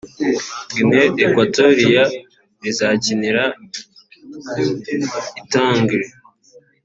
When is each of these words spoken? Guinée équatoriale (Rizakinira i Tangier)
Guinée 0.73 1.09
équatoriale 1.25 2.15
(Rizakinira 2.63 3.45
i 5.41 5.43
Tangier) 5.51 6.05